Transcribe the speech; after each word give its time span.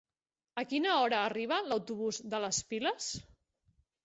A 0.61 0.61
quina 0.71 0.95
hora 1.01 1.19
arriba 1.25 1.59
l'autobús 1.67 2.21
de 2.33 2.41
les 2.47 2.63
Piles? 2.73 3.13